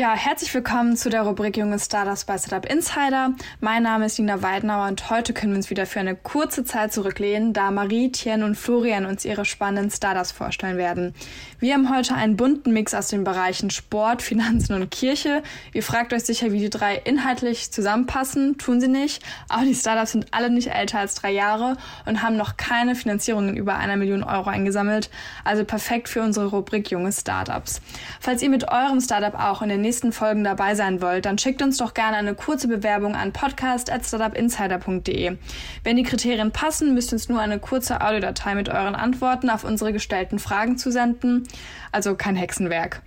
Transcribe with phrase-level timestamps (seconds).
[0.00, 3.34] Ja, herzlich willkommen zu der Rubrik Junge Startups bei Startup Insider.
[3.60, 6.94] Mein Name ist Nina Weidenauer und heute können wir uns wieder für eine kurze Zeit
[6.94, 11.14] zurücklehnen, da Marie, Tien und Florian uns ihre spannenden Startups vorstellen werden.
[11.58, 15.42] Wir haben heute einen bunten Mix aus den Bereichen Sport, Finanzen und Kirche.
[15.74, 18.56] Ihr fragt euch sicher, wie die drei inhaltlich zusammenpassen.
[18.56, 19.22] Tun sie nicht.
[19.50, 21.76] Aber die Startups sind alle nicht älter als drei Jahre
[22.06, 25.10] und haben noch keine Finanzierungen über einer Million Euro eingesammelt.
[25.44, 27.82] Also perfekt für unsere Rubrik Junge Startups.
[28.20, 31.62] Falls ihr mit eurem Startup auch in den nächsten Folgen dabei sein wollt, dann schickt
[31.62, 35.36] uns doch gerne eine kurze Bewerbung an podcast.startupinsider.de.
[35.82, 39.64] Wenn die Kriterien passen, müsst ihr uns nur eine kurze Audiodatei mit euren Antworten auf
[39.64, 41.42] unsere gestellten Fragen zusenden.
[41.90, 43.02] Also kein Hexenwerk.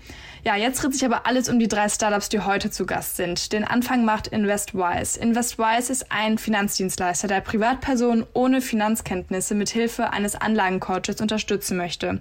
[0.46, 3.54] Ja, jetzt dreht sich aber alles um die drei Startups, die heute zu Gast sind.
[3.54, 5.18] Den Anfang macht InvestWise.
[5.18, 12.20] InvestWise ist ein Finanzdienstleister, der Privatpersonen ohne Finanzkenntnisse mit Hilfe eines Anlagencoaches unterstützen möchte.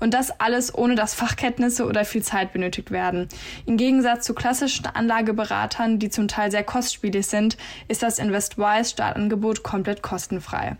[0.00, 3.28] Und das alles ohne dass Fachkenntnisse oder viel Zeit benötigt werden.
[3.66, 9.62] Im Gegensatz zu klassischen Anlageberatern, die zum Teil sehr kostspielig sind, ist das InvestWise Startangebot
[9.62, 10.76] komplett kostenfrei.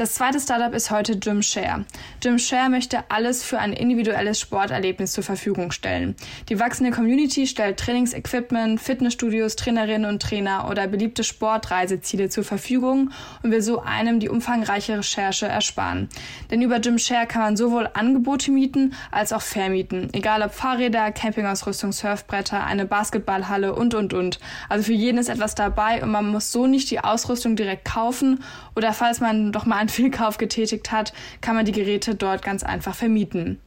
[0.00, 1.84] Das zweite Startup ist heute Gymshare.
[2.22, 6.16] Gymshare möchte alles für ein individuelles Sporterlebnis zur Verfügung stellen.
[6.48, 13.10] Die wachsende Community stellt Trainingsequipment, Fitnessstudios, Trainerinnen und Trainer oder beliebte Sportreiseziele zur Verfügung
[13.42, 16.08] und will so einem die umfangreiche Recherche ersparen.
[16.50, 20.08] Denn über Gymshare kann man sowohl Angebote mieten als auch vermieten.
[20.14, 24.40] Egal ob Fahrräder, Campingausrüstung, Surfbretter, eine Basketballhalle und und und.
[24.70, 28.42] Also für jeden ist etwas dabei und man muss so nicht die Ausrüstung direkt kaufen
[28.80, 32.62] oder falls man doch mal einen Fehlkauf getätigt hat, kann man die Geräte dort ganz
[32.62, 33.60] einfach vermieten.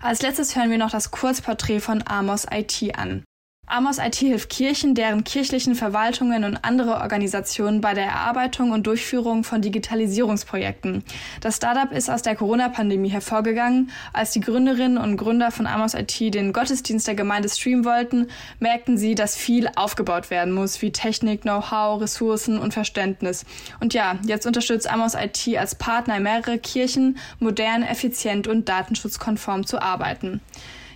[0.00, 3.22] Als letztes hören wir noch das Kurzporträt von Amos IT an.
[3.66, 9.42] Amos IT hilft Kirchen, deren kirchlichen Verwaltungen und andere Organisationen bei der Erarbeitung und Durchführung
[9.42, 11.02] von Digitalisierungsprojekten.
[11.40, 13.90] Das Startup ist aus der Corona-Pandemie hervorgegangen.
[14.12, 18.28] Als die Gründerinnen und Gründer von Amos IT den Gottesdienst der Gemeinde streamen wollten,
[18.60, 23.46] merkten sie, dass viel aufgebaut werden muss, wie Technik, Know-how, Ressourcen und Verständnis.
[23.80, 29.80] Und ja, jetzt unterstützt Amos IT als Partner mehrere Kirchen, modern, effizient und datenschutzkonform zu
[29.80, 30.42] arbeiten.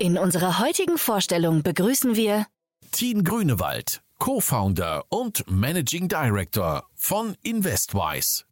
[0.00, 2.46] In unserer heutigen Vorstellung begrüßen wir
[2.90, 8.44] Tien Grünewald, Co-Founder und Managing Director von InvestWise.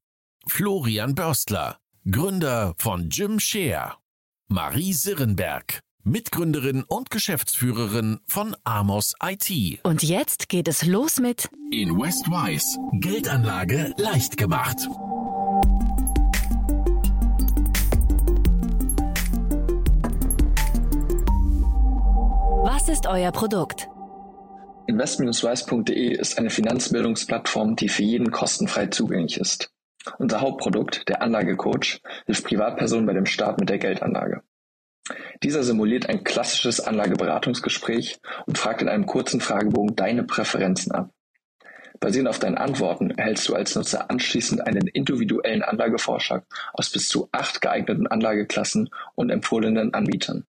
[0.46, 1.78] Florian Börstler,
[2.10, 3.94] Gründer von Gymshare.
[4.48, 9.80] Marie Sirrenberg, Mitgründerin und Geschäftsführerin von Amos IT.
[9.84, 14.86] und jetzt geht es los mit InvestWise, Geldanlage leicht gemacht.
[22.78, 23.88] Was ist euer Produkt?
[24.86, 29.72] Invest-wise.de ist eine Finanzbildungsplattform, die für jeden kostenfrei zugänglich ist.
[30.18, 34.44] Unser Hauptprodukt, der Anlagecoach, hilft Privatpersonen bei dem Start mit der Geldanlage.
[35.42, 41.10] Dieser simuliert ein klassisches Anlageberatungsgespräch und fragt in einem kurzen Fragebogen deine Präferenzen ab.
[41.98, 47.28] Basierend auf deinen Antworten erhältst du als Nutzer anschließend einen individuellen Anlagevorschlag aus bis zu
[47.32, 50.46] acht geeigneten Anlageklassen und empfohlenen Anbietern.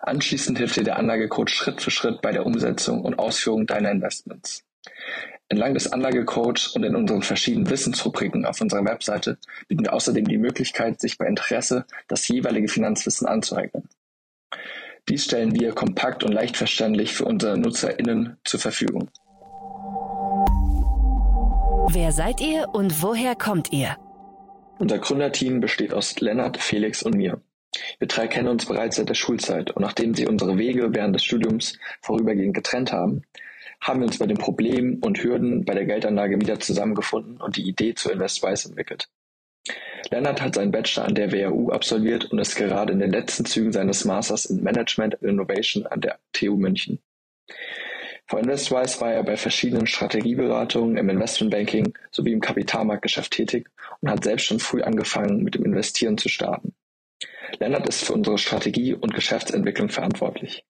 [0.00, 4.64] Anschließend hilft dir der Anlagecoach Schritt für Schritt bei der Umsetzung und Ausführung deiner Investments.
[5.48, 9.38] Entlang des Anlagecoachs und in unseren verschiedenen Wissensrubriken auf unserer Webseite
[9.68, 13.88] bieten wir außerdem die Möglichkeit, sich bei Interesse das jeweilige Finanzwissen anzueignen.
[15.08, 19.10] Dies stellen wir kompakt und leicht verständlich für unsere NutzerInnen zur Verfügung.
[21.90, 23.96] Wer seid ihr und woher kommt ihr?
[24.78, 27.40] Unser Gründerteam besteht aus Lennart, Felix und mir.
[27.98, 31.24] Wir drei kennen uns bereits seit der Schulzeit und nachdem sie unsere Wege während des
[31.24, 33.22] Studiums vorübergehend getrennt haben,
[33.80, 37.68] haben wir uns bei den Problemen und Hürden bei der Geldanlage wieder zusammengefunden und die
[37.68, 39.08] Idee zu InvestWise entwickelt.
[40.10, 43.72] Lennart hat seinen Bachelor an der WHU absolviert und ist gerade in den letzten Zügen
[43.72, 47.00] seines Masters in Management and Innovation an der TU München.
[48.26, 53.68] Vor InvestWise war er bei verschiedenen Strategieberatungen im Investmentbanking sowie im Kapitalmarktgeschäft tätig
[54.00, 56.74] und hat selbst schon früh angefangen, mit dem Investieren zu starten.
[57.58, 60.64] Lennart ist für unsere Strategie und Geschäftsentwicklung verantwortlich.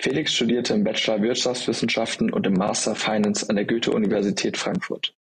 [0.00, 5.14] Felix studierte im Bachelor Wirtschaftswissenschaften und im Master Finance an der Goethe-Universität Frankfurt.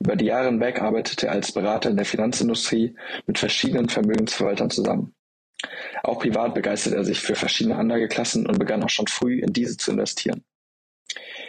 [0.00, 5.14] Über die Jahre hinweg arbeitete er als Berater in der Finanzindustrie mit verschiedenen Vermögensverwaltern zusammen.
[6.02, 9.76] Auch privat begeisterte er sich für verschiedene Anlageklassen und begann auch schon früh in diese
[9.76, 10.44] zu investieren.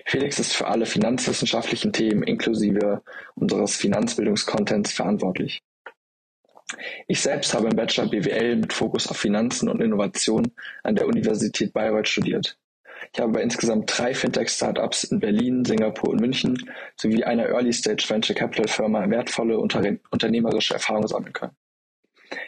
[0.05, 3.03] Felix ist für alle finanzwissenschaftlichen Themen inklusive
[3.35, 5.61] unseres Finanzbildungscontents verantwortlich.
[7.07, 10.51] Ich selbst habe im Bachelor BWL mit Fokus auf Finanzen und Innovation
[10.83, 12.57] an der Universität Bayreuth studiert.
[13.13, 16.57] Ich habe bei insgesamt drei Fintech-Startups in Berlin, Singapur und München
[16.95, 21.55] sowie einer Early-Stage Venture Capital Firma wertvolle unternehmerische Erfahrungen sammeln können.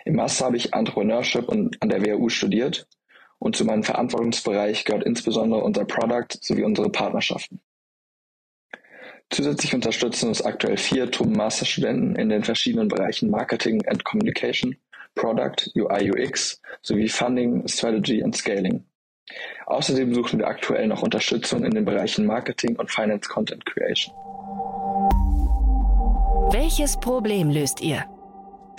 [0.06, 2.88] Im Master habe ich Entrepreneurship und an der WHU studiert
[3.40, 7.60] und zu meinem Verantwortungsbereich gehört insbesondere unser Product sowie unsere Partnerschaften.
[9.30, 14.76] Zusätzlich unterstützen uns aktuell vier TUM-Masterstudenten in den verschiedenen Bereichen Marketing and Communication,
[15.16, 18.86] Product, UI/UX sowie Funding, Strategy und Scaling.
[19.66, 24.14] Außerdem suchen wir aktuell noch Unterstützung in den Bereichen Marketing und Finance Content Creation.
[26.52, 28.06] Welches Problem löst ihr?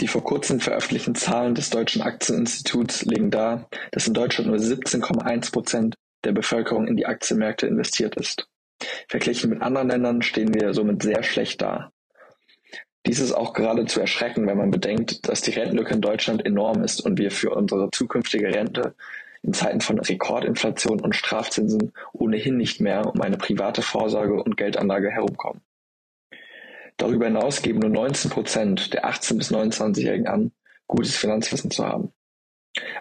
[0.01, 5.53] Die vor kurzem veröffentlichten Zahlen des Deutschen Aktieninstituts legen dar, dass in Deutschland nur 17,1
[5.53, 5.95] Prozent
[6.25, 8.49] der Bevölkerung in die Aktienmärkte investiert ist.
[9.09, 11.93] Verglichen mit anderen Ländern stehen wir somit sehr schlecht da.
[13.07, 17.01] Dies ist auch geradezu erschreckend, wenn man bedenkt, dass die Rentenlücke in Deutschland enorm ist
[17.01, 18.95] und wir für unsere zukünftige Rente
[19.43, 25.11] in Zeiten von Rekordinflation und Strafzinsen ohnehin nicht mehr um eine private Vorsorge und Geldanlage
[25.11, 25.61] herumkommen.
[26.97, 30.53] Darüber hinaus geben nur 19 Prozent der 18- bis 29-Jährigen an,
[30.87, 32.13] gutes Finanzwissen zu haben.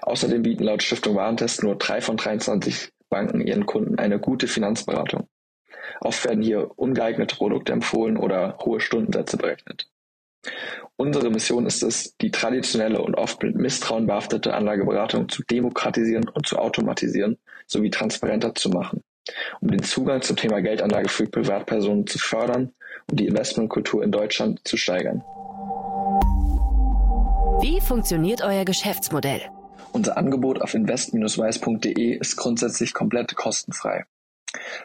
[0.02, 5.28] Außerdem bieten laut Stiftung Warentest nur drei von 23 Banken ihren Kunden eine gute Finanzberatung.
[6.02, 9.88] Oft werden hier ungeeignete Produkte empfohlen oder hohe Stundensätze berechnet.
[10.96, 16.46] Unsere Mission ist es, die traditionelle und oft mit Misstrauen behaftete Anlageberatung zu demokratisieren und
[16.46, 19.02] zu automatisieren sowie transparenter zu machen,
[19.62, 22.74] um den Zugang zum Thema Geldanlage für Privatpersonen zu fördern
[23.10, 25.24] und die Investmentkultur in Deutschland zu steigern.
[27.62, 29.42] Wie funktioniert euer Geschäftsmodell?
[29.94, 34.06] Unser Angebot auf invest-weiß.de ist grundsätzlich komplett kostenfrei.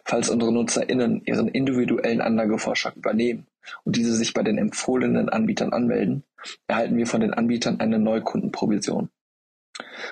[0.05, 3.47] Falls unsere NutzerInnen ihren individuellen Anlagevorschlag übernehmen
[3.85, 6.25] und diese sich bei den empfohlenen Anbietern anmelden,
[6.67, 9.11] erhalten wir von den Anbietern eine Neukundenprovision.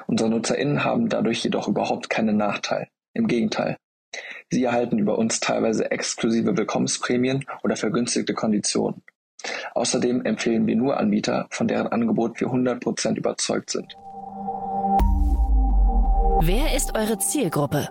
[0.07, 2.89] Unsere NutzerInnen haben dadurch jedoch überhaupt keinen Nachteil.
[3.15, 3.79] Im Gegenteil.
[4.51, 9.03] Sie erhalten über uns teilweise exklusive Willkommensprämien oder vergünstigte Konditionen.
[9.75, 13.97] Außerdem empfehlen wir nur Anbieter, von deren Angebot wir 100% überzeugt sind.
[16.43, 17.89] Wer ist eure Zielgruppe?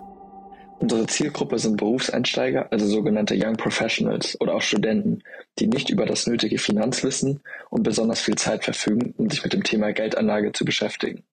[0.78, 5.22] Unsere Zielgruppe sind Berufseinsteiger, also sogenannte Young Professionals oder auch Studenten,
[5.58, 7.40] die nicht über das nötige Finanzwissen
[7.70, 11.24] und besonders viel Zeit verfügen, um sich mit dem Thema Geldanlage zu beschäftigen.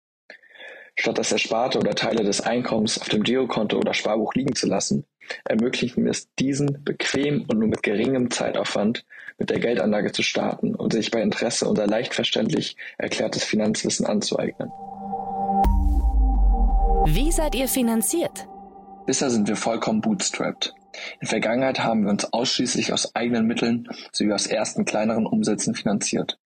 [0.96, 5.06] Statt das Ersparte oder Teile des Einkommens auf dem Girokonto oder Sparbuch liegen zu lassen,
[5.44, 9.06] ermöglichen wir es diesen bequem und nur mit geringem Zeitaufwand
[9.40, 14.70] mit der Geldanlage zu starten und sich bei Interesse unser leicht verständlich erklärtes Finanzwissen anzueignen.
[17.06, 18.48] Wie seid ihr finanziert?
[19.06, 20.74] Bisher sind wir vollkommen bootstrapped.
[21.20, 26.40] In Vergangenheit haben wir uns ausschließlich aus eigenen Mitteln sowie aus ersten kleineren Umsätzen finanziert.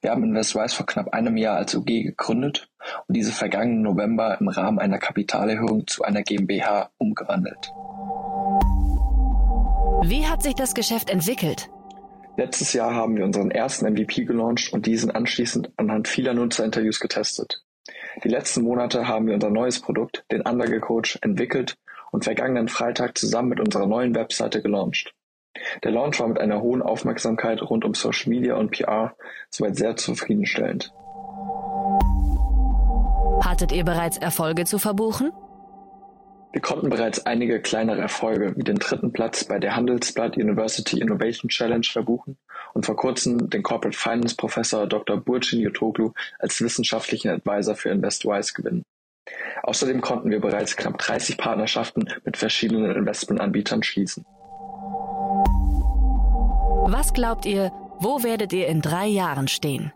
[0.00, 2.70] Wir haben InvestWise vor knapp einem Jahr als UG gegründet
[3.08, 7.72] und diese vergangenen November im Rahmen einer Kapitalerhöhung zu einer GmbH umgewandelt.
[10.02, 11.68] Wie hat sich das Geschäft entwickelt?
[12.36, 17.64] Letztes Jahr haben wir unseren ersten MVP gelauncht und diesen anschließend anhand vieler Nutzerinterviews getestet.
[18.24, 21.76] Die letzten Monate haben wir unser neues Produkt, den Anlagecoach, entwickelt
[22.10, 25.14] und vergangenen Freitag zusammen mit unserer neuen Webseite gelauncht.
[25.82, 29.14] Der Launch war mit einer hohen Aufmerksamkeit rund um Social Media und PR
[29.50, 30.92] soweit sehr zufriedenstellend.
[33.44, 35.32] Hattet ihr bereits Erfolge zu verbuchen?
[36.52, 41.48] Wir konnten bereits einige kleinere Erfolge wie den dritten Platz bei der Handelsblatt University Innovation
[41.48, 42.38] Challenge verbuchen
[42.74, 45.16] und vor kurzem den Corporate Finance Professor Dr.
[45.16, 48.84] Burçin Yotoglu als wissenschaftlichen Advisor für InvestWise gewinnen.
[49.62, 54.24] Außerdem konnten wir bereits knapp 30 Partnerschaften mit verschiedenen Investmentanbietern schließen.
[56.86, 59.92] Was glaubt ihr, wo werdet ihr in drei Jahren stehen?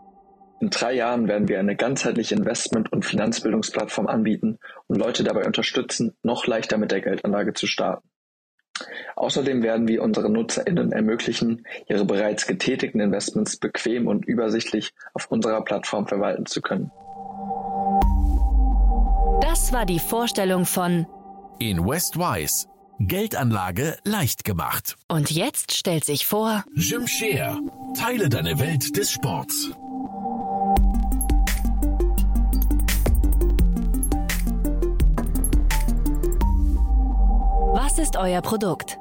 [0.60, 6.16] In drei Jahren werden wir eine ganzheitliche Investment- und Finanzbildungsplattform anbieten und Leute dabei unterstützen,
[6.22, 8.08] noch leichter mit der Geldanlage zu starten.
[9.16, 15.62] Außerdem werden wir unseren NutzerInnen ermöglichen, ihre bereits getätigten Investments bequem und übersichtlich auf unserer
[15.62, 16.90] Plattform verwalten zu können.
[19.42, 21.06] Das war die Vorstellung von
[21.58, 22.66] InvestWise.
[23.00, 24.96] Geldanlage leicht gemacht.
[25.08, 27.58] Und jetzt stellt sich vor Jimshare.
[27.96, 29.70] Teile deine Welt des Sports.
[38.04, 39.00] Ist euer Produkt?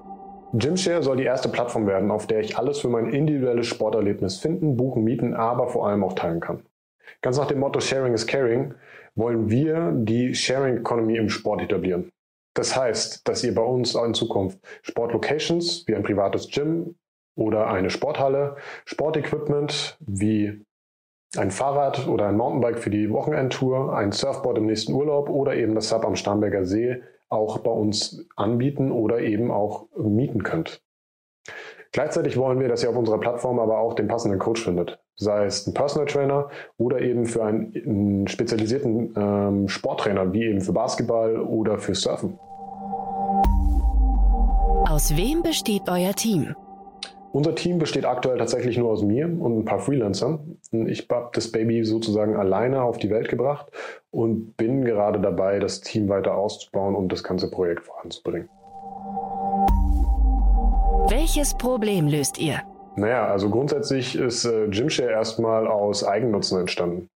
[0.54, 4.78] Gymshare soll die erste Plattform werden, auf der ich alles für mein individuelles Sporterlebnis finden,
[4.78, 6.64] buchen, mieten, aber vor allem auch teilen kann.
[7.22, 8.76] Ganz nach dem Motto Sharing is Caring
[9.16, 12.12] wollen wir die Sharing Economy im Sport etablieren.
[12.54, 16.96] Das heißt, dass ihr bei uns in Zukunft Sportlocations wie ein privates Gym
[17.36, 18.56] oder eine Sporthalle,
[18.86, 20.64] Sportequipment wie
[21.36, 25.76] ein Fahrrad oder ein Mountainbike für die Wochenendtour, ein Surfboard im nächsten Urlaub oder eben
[25.76, 27.02] das Sub am Starnberger See
[27.34, 30.82] auch bei uns anbieten oder eben auch mieten könnt.
[31.92, 35.00] Gleichzeitig wollen wir, dass ihr auf unserer Plattform aber auch den passenden Coach findet.
[35.16, 40.62] Sei es ein Personal Trainer oder eben für einen, einen spezialisierten ähm, Sporttrainer, wie eben
[40.62, 42.40] für Basketball oder für Surfen.
[44.90, 46.56] Aus wem besteht euer Team?
[47.34, 50.60] Unser Team besteht aktuell tatsächlich nur aus mir und ein paar Freelancern.
[50.72, 53.72] Ich habe das Baby sozusagen alleine auf die Welt gebracht
[54.12, 58.50] und bin gerade dabei, das Team weiter auszubauen und das ganze Projekt voranzubringen.
[61.10, 62.62] Welches Problem löst ihr?
[62.98, 67.10] Naja, also grundsätzlich ist äh, Gymshare erstmal aus Eigennutzen entstanden.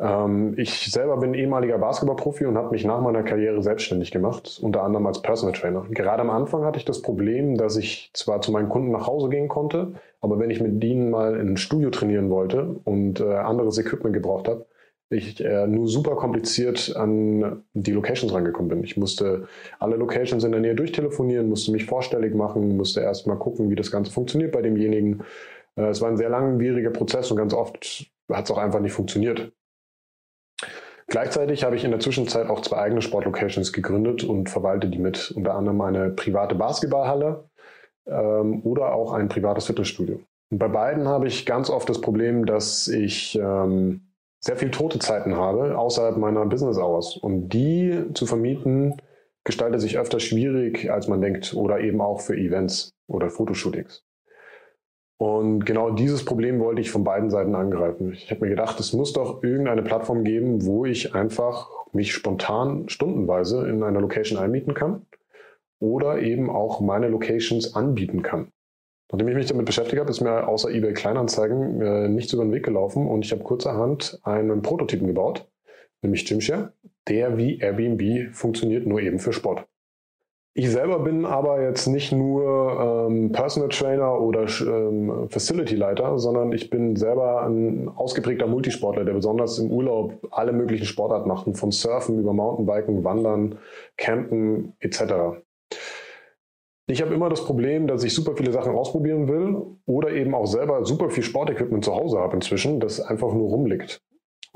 [0.00, 4.82] Ähm, ich selber bin ehemaliger Basketballprofi und habe mich nach meiner Karriere selbstständig gemacht, unter
[4.82, 5.86] anderem als Personal Trainer.
[5.90, 9.28] Gerade am Anfang hatte ich das Problem, dass ich zwar zu meinen Kunden nach Hause
[9.28, 13.34] gehen konnte, aber wenn ich mit denen mal in ein Studio trainieren wollte und äh,
[13.34, 14.66] anderes Equipment gebraucht habe,
[15.10, 18.84] ich äh, nur super kompliziert an die Locations rangekommen bin.
[18.84, 23.36] Ich musste alle Locations in der Nähe durchtelefonieren, musste mich vorstellig machen, musste erst mal
[23.36, 25.22] gucken, wie das Ganze funktioniert bei demjenigen.
[25.76, 28.92] Äh, es war ein sehr langwieriger Prozess und ganz oft hat es auch einfach nicht
[28.92, 29.52] funktioniert.
[31.08, 35.30] Gleichzeitig habe ich in der Zwischenzeit auch zwei eigene Sportlocations gegründet und verwalte die mit.
[35.30, 37.48] Unter anderem eine private Basketballhalle
[38.06, 40.20] ähm, oder auch ein privates Fitnessstudio.
[40.50, 44.02] Und bei beiden habe ich ganz oft das Problem, dass ich ähm,
[44.40, 47.16] sehr viel tote Zeiten habe außerhalb meiner Business Hours.
[47.16, 49.00] Und die zu vermieten,
[49.44, 54.04] gestaltet sich öfter schwierig, als man denkt, oder eben auch für Events oder Fotoshootings.
[55.18, 58.12] Und genau dieses Problem wollte ich von beiden Seiten angreifen.
[58.12, 62.88] Ich habe mir gedacht, es muss doch irgendeine Plattform geben, wo ich einfach mich spontan
[62.88, 65.06] stundenweise in einer Location einmieten kann
[65.80, 68.52] oder eben auch meine Locations anbieten kann.
[69.10, 72.52] Nachdem ich mich damit beschäftigt habe, ist mir außer eBay Kleinanzeigen äh, nichts über den
[72.52, 75.48] Weg gelaufen und ich habe kurzerhand einen Prototypen gebaut,
[76.02, 76.74] nämlich Gymshare,
[77.08, 79.66] der wie Airbnb funktioniert, nur eben für Sport.
[80.58, 86.50] Ich selber bin aber jetzt nicht nur ähm, Personal Trainer oder ähm, Facility Leiter, sondern
[86.50, 91.70] ich bin selber ein ausgeprägter Multisportler, der besonders im Urlaub alle möglichen Sportarten macht, von
[91.70, 93.60] Surfen über Mountainbiken, Wandern,
[93.96, 95.38] Campen etc.
[96.88, 100.46] Ich habe immer das Problem, dass ich super viele Sachen ausprobieren will oder eben auch
[100.46, 104.02] selber super viel Sportequipment zu Hause habe inzwischen, das einfach nur rumliegt.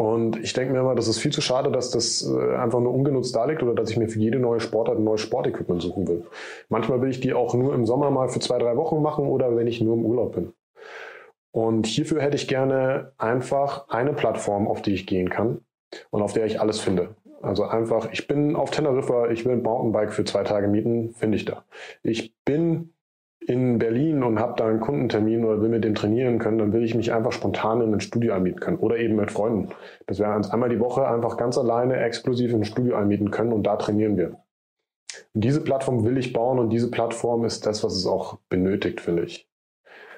[0.03, 2.93] Und ich denke mir immer, das ist viel zu schade, dass das äh, einfach nur
[2.93, 6.09] ungenutzt da liegt oder dass ich mir für jede neue Sportart ein neues Sportequipment suchen
[6.09, 6.27] will.
[6.69, 9.55] Manchmal will ich die auch nur im Sommer mal für zwei, drei Wochen machen oder
[9.55, 10.55] wenn ich nur im Urlaub bin.
[11.53, 15.61] Und hierfür hätte ich gerne einfach eine Plattform, auf die ich gehen kann
[16.11, 17.15] und auf der ich alles finde.
[17.41, 21.37] Also einfach, ich bin auf Teneriffa, ich will ein Mountainbike für zwei Tage mieten, finde
[21.37, 21.63] ich da.
[22.03, 22.93] Ich bin
[23.47, 26.85] in Berlin und habe da einen Kundentermin oder will mit dem trainieren können, dann will
[26.85, 29.71] ich mich einfach spontan in ein Studio anmieten können oder eben mit Freunden.
[30.07, 33.65] Das wäre einmal die Woche einfach ganz alleine exklusiv in ein Studio anmieten können und
[33.65, 34.37] da trainieren wir.
[35.35, 39.01] Und diese Plattform will ich bauen und diese Plattform ist das, was es auch benötigt,
[39.01, 39.49] finde ich.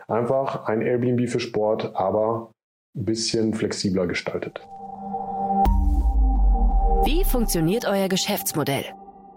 [0.07, 2.51] Einfach ein Airbnb für Sport, aber
[2.95, 4.61] ein bisschen flexibler gestaltet.
[7.05, 8.85] Wie funktioniert euer Geschäftsmodell?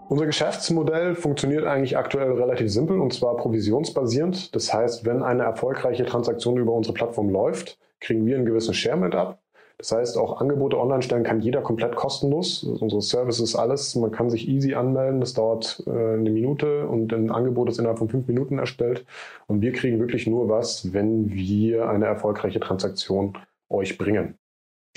[0.08, 4.54] Unser Geschäftsmodell funktioniert eigentlich aktuell relativ simpel und zwar provisionsbasierend.
[4.54, 8.96] Das heißt, wenn eine erfolgreiche Transaktion über unsere Plattform läuft, kriegen wir einen gewissen Share
[8.96, 9.38] mit ab.
[9.76, 12.64] Das heißt, auch Angebote online stellen kann jeder komplett kostenlos.
[12.64, 13.94] Unsere Services alles.
[13.96, 15.20] Man kann sich easy anmelden.
[15.20, 19.04] Das dauert äh, eine Minute und ein Angebot ist innerhalb von fünf Minuten erstellt.
[19.46, 23.36] Und wir kriegen wirklich nur was, wenn wir eine erfolgreiche Transaktion
[23.68, 24.38] euch bringen.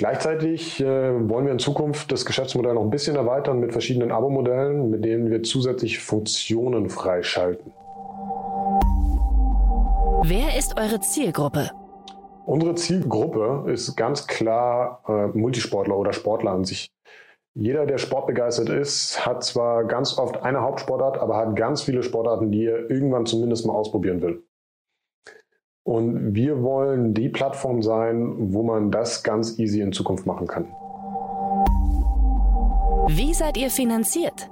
[0.02, 4.90] Gleichzeitig äh, wollen wir in Zukunft das Geschäftsmodell noch ein bisschen erweitern mit verschiedenen Abo-Modellen,
[4.90, 7.72] mit denen wir zusätzliche Funktionen freischalten.
[10.24, 11.70] Wer ist eure Zielgruppe?
[12.48, 16.92] Unsere Zielgruppe ist ganz klar äh, Multisportler oder Sportler an sich.
[17.54, 22.52] Jeder, der sportbegeistert ist, hat zwar ganz oft eine Hauptsportart, aber hat ganz viele Sportarten,
[22.52, 24.42] die er irgendwann zumindest mal ausprobieren will.
[25.84, 30.66] Und wir wollen die Plattform sein, wo man das ganz easy in Zukunft machen kann.
[33.08, 34.50] Wie seid ihr finanziert?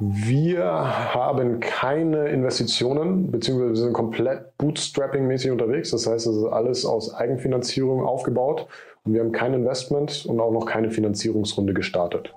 [0.00, 5.90] Wir haben keine Investitionen, beziehungsweise wir sind komplett bootstrapping-mäßig unterwegs.
[5.90, 8.68] Das heißt, es ist alles aus Eigenfinanzierung aufgebaut
[9.04, 12.32] und wir haben kein Investment und auch noch keine Finanzierungsrunde gestartet.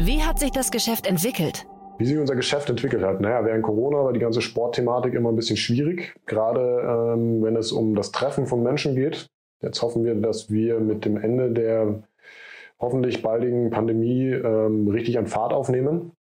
[0.00, 1.66] Wie hat sich das Geschäft entwickelt?
[1.98, 3.20] Wie sich unser Geschäft entwickelt hat.
[3.20, 7.72] Naja, während Corona war die ganze Sportthematik immer ein bisschen schwierig, gerade ähm, wenn es
[7.72, 9.26] um das Treffen von Menschen geht.
[9.60, 12.04] Jetzt hoffen wir, dass wir mit dem Ende der
[12.78, 16.12] hoffentlich baldigen Pandemie ähm, richtig an Fahrt aufnehmen.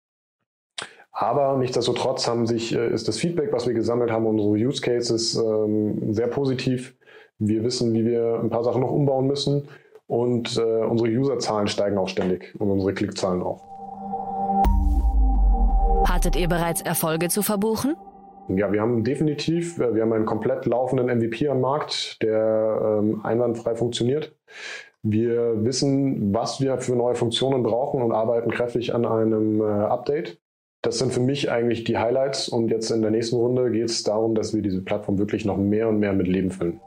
[1.12, 5.36] Aber nichtsdestotrotz haben sich, äh, ist das Feedback, was wir gesammelt haben, unsere Use Cases
[5.36, 6.94] ähm, sehr positiv.
[7.38, 9.68] Wir wissen, wie wir ein paar Sachen noch umbauen müssen
[10.06, 13.75] und äh, unsere Userzahlen steigen auch ständig und unsere Klickzahlen auch.
[16.16, 17.94] Hattet ihr bereits Erfolge zu verbuchen?
[18.48, 23.20] Ja, wir haben definitiv, äh, wir haben einen komplett laufenden MVP am Markt, der ähm,
[23.22, 24.34] einwandfrei funktioniert.
[25.02, 30.40] Wir wissen, was wir für neue Funktionen brauchen und arbeiten kräftig an einem äh, Update.
[30.80, 34.02] Das sind für mich eigentlich die Highlights und jetzt in der nächsten Runde geht es
[34.02, 36.80] darum, dass wir diese Plattform wirklich noch mehr und mehr mit Leben füllen.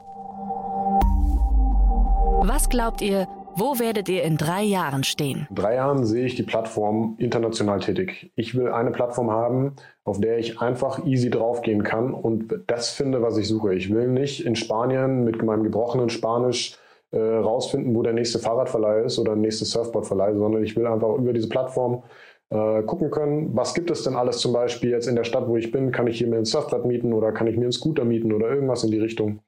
[2.42, 5.46] Was glaubt ihr, wo werdet ihr in drei Jahren stehen?
[5.50, 8.32] In drei Jahren sehe ich die Plattform international tätig.
[8.36, 13.22] Ich will eine Plattform haben, auf der ich einfach easy draufgehen kann und das finde,
[13.22, 13.74] was ich suche.
[13.74, 16.76] Ich will nicht in Spanien mit meinem gebrochenen Spanisch
[17.10, 21.16] äh, rausfinden, wo der nächste Fahrradverleih ist oder der nächste Surfboardverleih, sondern ich will einfach
[21.16, 22.04] über diese Plattform
[22.50, 25.56] äh, gucken können, was gibt es denn alles zum Beispiel jetzt in der Stadt, wo
[25.56, 28.04] ich bin, kann ich hier mir ein Surfbrett mieten oder kann ich mir einen Scooter
[28.04, 29.40] mieten oder irgendwas in die Richtung.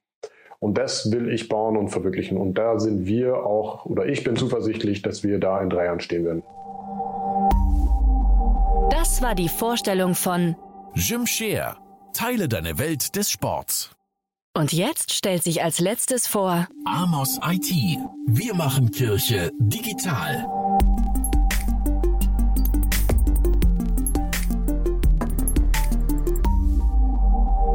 [0.63, 2.39] Und das will ich bauen und verwirklichen.
[2.39, 5.99] Und da sind wir auch, oder ich bin zuversichtlich, dass wir da in drei Jahren
[5.99, 6.45] stehen werden.
[8.93, 10.55] Das war die Vorstellung von
[10.95, 11.79] Jim Share.
[12.13, 13.91] Teile deine Welt des Sports.
[14.57, 17.99] Und jetzt stellt sich als letztes vor Amos IT.
[18.29, 20.47] Wir machen Kirche digital.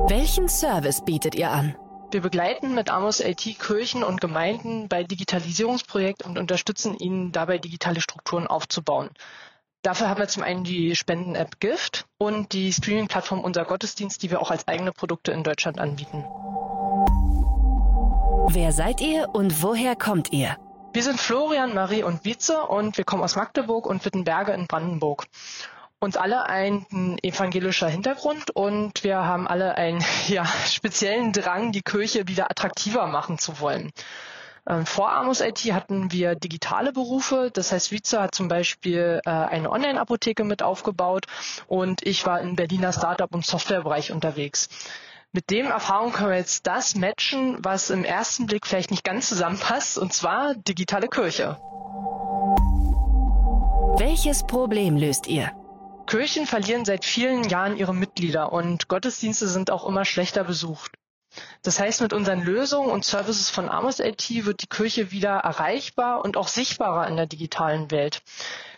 [0.07, 1.75] Welchen Service bietet ihr an?
[2.09, 7.99] Wir begleiten mit Amos IT Kirchen und Gemeinden bei Digitalisierungsprojekten und unterstützen ihnen dabei, digitale
[7.99, 9.09] Strukturen aufzubauen.
[9.81, 14.41] Dafür haben wir zum einen die Spenden-App Gift und die Streaming-Plattform Unser Gottesdienst, die wir
[14.41, 16.23] auch als eigene Produkte in Deutschland anbieten.
[18.49, 20.55] Wer seid ihr und woher kommt ihr?
[20.93, 25.27] Wir sind Florian, Marie und Wietze und wir kommen aus Magdeburg und Wittenberge in Brandenburg.
[25.99, 26.85] Uns alle ein
[27.23, 33.39] evangelischer Hintergrund und wir haben alle einen ja, speziellen Drang, die Kirche wieder attraktiver machen
[33.39, 33.91] zu wollen.
[34.69, 37.49] Ähm, vor Amos IT hatten wir digitale Berufe.
[37.51, 41.25] Das heißt, Wietze hat zum Beispiel äh, eine Online-Apotheke mit aufgebaut
[41.65, 44.69] und ich war im Berliner Startup- und Softwarebereich unterwegs
[45.33, 49.29] mit dem Erfahrung können wir jetzt das matchen, was im ersten Blick vielleicht nicht ganz
[49.29, 51.57] zusammenpasst, und zwar digitale Kirche.
[53.99, 55.51] Welches Problem löst ihr?
[56.07, 60.93] Kirchen verlieren seit vielen Jahren ihre Mitglieder und Gottesdienste sind auch immer schlechter besucht.
[61.61, 66.23] Das heißt, mit unseren Lösungen und Services von Amos IT wird die Kirche wieder erreichbar
[66.23, 68.21] und auch sichtbarer in der digitalen Welt.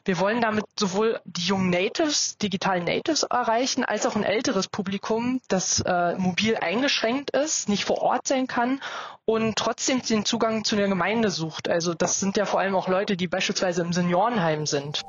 [0.06, 5.40] Wir wollen damit sowohl die jungen Natives, digitalen Natives erreichen, als auch ein älteres Publikum,
[5.50, 8.82] das äh, mobil eingeschränkt ist, nicht vor Ort sein kann
[9.26, 11.70] und trotzdem den Zugang zu der Gemeinde sucht.
[11.70, 15.04] Also das sind ja vor allem auch Leute, die beispielsweise im Seniorenheim sind.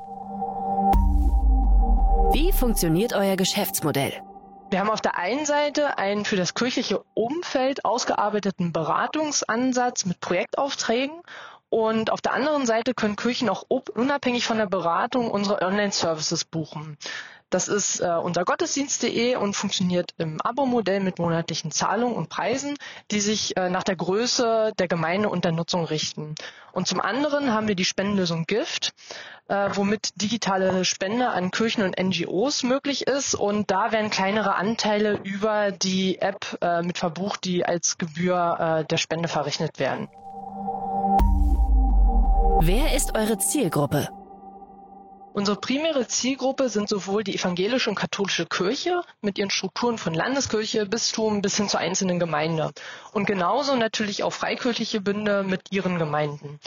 [2.33, 4.13] Wie funktioniert euer Geschäftsmodell?
[4.69, 11.21] Wir haben auf der einen Seite einen für das kirchliche Umfeld ausgearbeiteten Beratungsansatz mit Projektaufträgen
[11.69, 16.97] und auf der anderen Seite können Kirchen auch unabhängig von der Beratung unsere Online-Services buchen.
[17.51, 22.77] Das ist äh, unser Gottesdienst.de und funktioniert im Abo-Modell mit monatlichen Zahlungen und Preisen,
[23.11, 26.35] die sich äh, nach der Größe der Gemeinde und der Nutzung richten.
[26.71, 28.93] Und zum anderen haben wir die Spendenlösung Gift,
[29.49, 33.35] äh, womit digitale Spende an Kirchen und NGOs möglich ist.
[33.35, 38.85] Und da werden kleinere Anteile über die App äh, mit verbucht, die als Gebühr äh,
[38.85, 40.07] der Spende verrechnet werden.
[42.61, 44.07] Wer ist eure Zielgruppe?
[45.33, 50.85] Unsere primäre Zielgruppe sind sowohl die evangelische und katholische Kirche mit ihren Strukturen von Landeskirche,
[50.85, 52.71] Bistum bis hin zur einzelnen Gemeinde.
[53.13, 56.59] Und genauso natürlich auch freikirchliche Bünde mit ihren Gemeinden.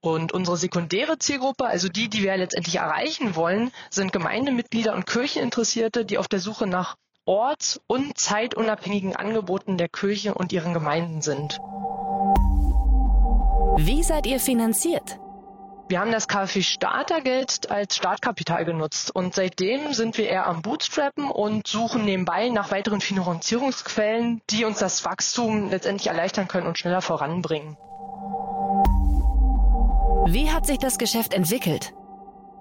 [0.00, 6.04] Und unsere sekundäre Zielgruppe, also die, die wir letztendlich erreichen wollen, sind Gemeindemitglieder und Kircheninteressierte,
[6.04, 11.58] die auf der Suche nach orts- und zeitunabhängigen Angeboten der Kirche und ihren Gemeinden sind.
[13.78, 15.18] Wie seid ihr finanziert?
[15.88, 21.30] Wir haben das KfW Startergeld als Startkapital genutzt und seitdem sind wir eher am Bootstrappen
[21.30, 27.02] und suchen nebenbei nach weiteren Finanzierungsquellen, die uns das Wachstum letztendlich erleichtern können und schneller
[27.02, 27.76] voranbringen.
[30.26, 31.94] Wie hat sich das Geschäft entwickelt?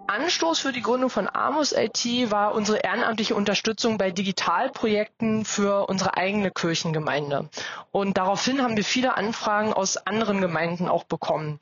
[0.06, 6.16] Anstoß für die Gründung von Amos IT war unsere ehrenamtliche Unterstützung bei Digitalprojekten für unsere
[6.16, 7.50] eigene Kirchengemeinde.
[7.92, 11.60] Und daraufhin haben wir viele Anfragen aus anderen Gemeinden auch bekommen.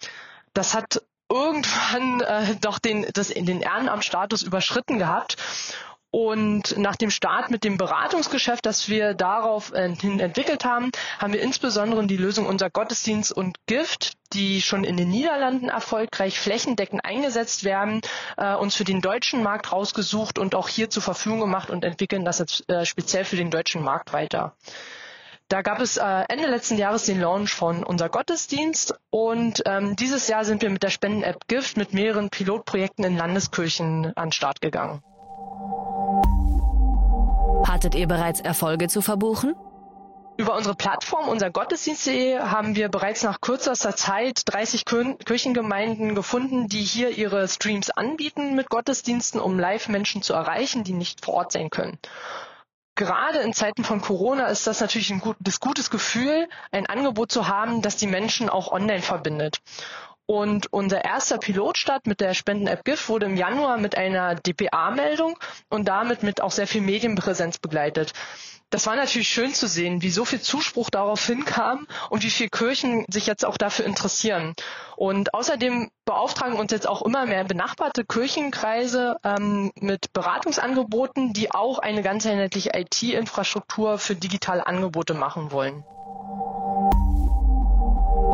[0.53, 1.01] Das hat
[1.33, 5.37] irgendwann äh, doch den, das, den Ehrenamtsstatus überschritten gehabt.
[6.11, 11.33] Und nach dem Start mit dem Beratungsgeschäft, das wir darauf äh, hin entwickelt haben, haben
[11.33, 17.03] wir insbesondere die Lösung unser Gottesdienst und Gift, die schon in den Niederlanden erfolgreich flächendeckend
[17.03, 18.01] eingesetzt werden,
[18.37, 22.25] äh, uns für den deutschen Markt rausgesucht und auch hier zur Verfügung gemacht und entwickeln
[22.25, 24.55] das jetzt äh, speziell für den deutschen Markt weiter.
[25.49, 30.27] Da gab es äh, Ende letzten Jahres den Launch von unser Gottesdienst und ähm, dieses
[30.27, 34.61] Jahr sind wir mit der Spenden-App Gift mit mehreren Pilotprojekten in Landeskirchen an den Start
[34.61, 35.03] gegangen.
[37.67, 39.55] Hattet ihr bereits Erfolge zu verbuchen?
[40.35, 46.81] Über unsere Plattform, unser Gottesdienst.de, haben wir bereits nach kürzester Zeit 30 Kirchengemeinden gefunden, die
[46.81, 51.69] hier ihre Streams anbieten mit Gottesdiensten, um Live-Menschen zu erreichen, die nicht vor Ort sein
[51.69, 51.99] können
[52.95, 57.47] gerade in Zeiten von Corona ist das natürlich ein gutes, gutes Gefühl, ein Angebot zu
[57.47, 59.59] haben, das die Menschen auch online verbindet.
[60.25, 65.37] Und unser erster Pilotstart mit der Spenden-App GIF wurde im Januar mit einer DPA-Meldung
[65.69, 68.13] und damit mit auch sehr viel Medienpräsenz begleitet
[68.69, 72.49] das war natürlich schön zu sehen, wie so viel Zuspruch darauf hinkam und wie viele
[72.49, 74.55] Kirchen sich jetzt auch dafür interessieren.
[74.95, 81.79] Und außerdem beauftragen uns jetzt auch immer mehr benachbarte Kirchenkreise ähm, mit Beratungsangeboten, die auch
[81.79, 85.83] eine ganzheitliche IT-Infrastruktur für digitale Angebote machen wollen.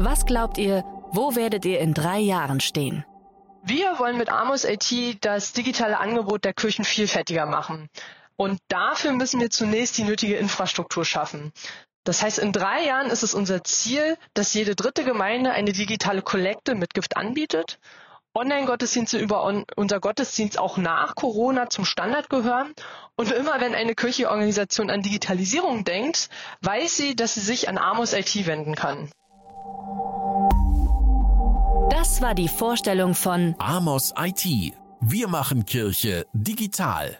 [0.02, 3.04] Was glaubt ihr, wo werdet ihr in drei Jahren stehen?
[3.64, 7.90] Wir wollen mit Amos IT das digitale Angebot der Kirchen vielfältiger machen.
[8.40, 11.52] Und dafür müssen wir zunächst die nötige Infrastruktur schaffen.
[12.06, 16.22] Das heißt, in drei Jahren ist es unser Ziel, dass jede dritte Gemeinde eine digitale
[16.22, 17.80] Kollekte mit Gift anbietet.
[18.34, 22.74] Online-Gottesdienste über on unser Gottesdienst auch nach Corona zum Standard gehören.
[23.18, 26.30] Und immer wenn eine Kircheorganisation an Digitalisierung denkt,
[26.62, 29.12] weiß sie, dass sie sich an Amos IT wenden kann.
[31.90, 34.74] Das war die Vorstellung von Amos IT.
[35.02, 37.20] Wir machen Kirche digital.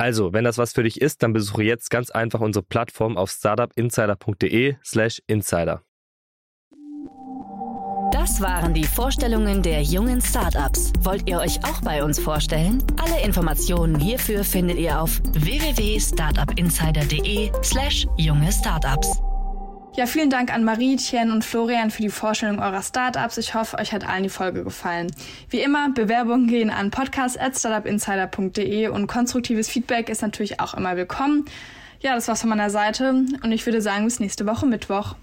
[0.00, 3.30] Also, wenn das was für dich ist, dann besuche jetzt ganz einfach unsere Plattform auf
[3.30, 5.82] startupinsider.de/slash insider.
[8.10, 10.94] Das waren die Vorstellungen der jungen Startups.
[11.02, 12.82] Wollt ihr euch auch bei uns vorstellen?
[12.98, 19.20] Alle Informationen hierfür findet ihr auf www.startupinsider.de/slash junge Startups.
[20.00, 23.36] Ja, vielen Dank an Marie, Tien und Florian für die Vorstellung eurer Startups.
[23.36, 25.14] Ich hoffe, euch hat allen die Folge gefallen.
[25.50, 31.44] Wie immer, Bewerbungen gehen an podcast.startupinsider.de und konstruktives Feedback ist natürlich auch immer willkommen.
[32.00, 35.16] Ja, das war's von meiner Seite und ich würde sagen, bis nächste Woche Mittwoch.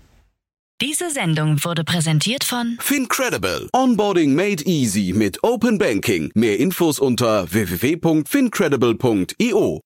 [0.79, 3.69] Diese Sendung wurde präsentiert von Fincredible.
[3.73, 6.29] Onboarding made easy mit Open Banking.
[6.35, 9.81] Mehr Infos unter www.fincredible.io.